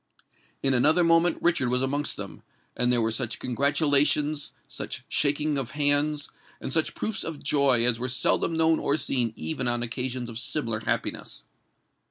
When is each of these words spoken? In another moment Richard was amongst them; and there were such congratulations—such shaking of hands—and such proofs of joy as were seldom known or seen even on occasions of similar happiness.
In 0.63 0.73
another 0.73 1.03
moment 1.03 1.37
Richard 1.43 1.69
was 1.69 1.83
amongst 1.83 2.17
them; 2.17 2.41
and 2.75 2.91
there 2.91 3.03
were 3.03 3.11
such 3.11 3.37
congratulations—such 3.37 5.05
shaking 5.07 5.59
of 5.59 5.71
hands—and 5.77 6.73
such 6.73 6.95
proofs 6.95 7.23
of 7.23 7.43
joy 7.43 7.85
as 7.85 7.99
were 7.99 8.09
seldom 8.09 8.53
known 8.55 8.79
or 8.79 8.97
seen 8.97 9.31
even 9.35 9.67
on 9.67 9.83
occasions 9.83 10.27
of 10.27 10.39
similar 10.39 10.79
happiness. 10.79 11.43